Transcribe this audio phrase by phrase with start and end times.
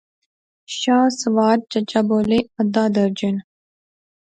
[0.77, 3.35] شاہ سوار چچا بولے، ادھا درجن